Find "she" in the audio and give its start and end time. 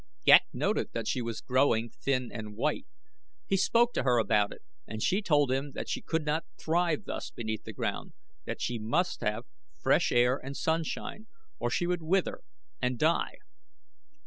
1.07-1.21, 4.99-5.21, 5.89-6.01, 8.59-8.79, 11.69-11.85